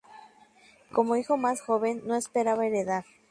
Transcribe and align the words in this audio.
Como 0.91 1.15
hijo 1.15 1.37
más 1.37 1.61
joven, 1.61 2.01
no 2.07 2.15
esperaba 2.15 2.65
heredar. 2.65 3.05